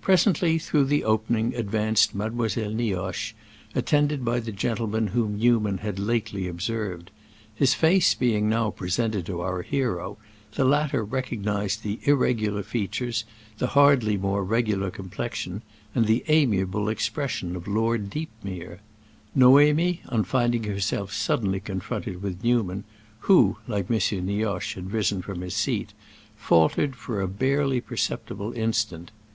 Presently, 0.00 0.56
through 0.58 0.86
the 0.86 1.04
opening, 1.04 1.54
advanced 1.54 2.14
Mademoiselle 2.14 2.70
Nioche, 2.72 3.34
attended 3.74 4.24
by 4.24 4.40
the 4.40 4.50
gentleman 4.50 5.08
whom 5.08 5.36
Newman 5.38 5.76
had 5.76 5.98
lately 5.98 6.48
observed. 6.48 7.10
His 7.54 7.74
face 7.74 8.14
being 8.14 8.48
now 8.48 8.70
presented 8.70 9.26
to 9.26 9.42
our 9.42 9.60
hero, 9.60 10.16
the 10.54 10.64
latter 10.64 11.04
recognized 11.04 11.82
the 11.82 12.00
irregular 12.04 12.62
features, 12.62 13.24
the 13.58 13.66
hardly 13.76 14.16
more 14.16 14.42
regular 14.42 14.90
complexion, 14.90 15.60
and 15.94 16.06
the 16.06 16.24
amiable 16.28 16.88
expression 16.88 17.54
of 17.54 17.68
Lord 17.68 18.08
Deepmere. 18.08 18.80
Noémie, 19.36 19.98
on 20.08 20.24
finding 20.24 20.64
herself 20.64 21.12
suddenly 21.12 21.60
confronted 21.60 22.22
with 22.22 22.42
Newman, 22.42 22.84
who, 23.18 23.58
like 23.68 23.90
M. 23.90 23.98
Nioche, 24.24 24.76
had 24.76 24.94
risen 24.94 25.20
from 25.20 25.42
his 25.42 25.54
seat, 25.54 25.92
faltered 26.38 26.96
for 26.96 27.20
a 27.20 27.28
barely 27.28 27.82
perceptible 27.82 28.54
instant. 28.54 29.10